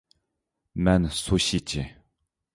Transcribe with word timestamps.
مەن 0.87 1.05
سۇشىچى. 1.19 1.87